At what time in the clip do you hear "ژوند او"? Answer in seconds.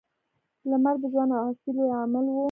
1.13-1.43